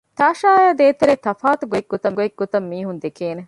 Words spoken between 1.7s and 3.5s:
ގޮތްގޮތަށް މީހުން ދެކޭނެ